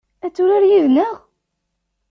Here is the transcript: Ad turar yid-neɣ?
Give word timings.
Ad 0.25 0.31
turar 0.35 0.63
yid-neɣ? 0.69 1.15